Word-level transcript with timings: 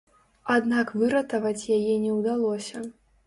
Аднак 0.53 0.93
выратаваць 1.01 1.69
яе 1.77 1.93
не 2.05 2.11
ўдалося. 2.17 2.83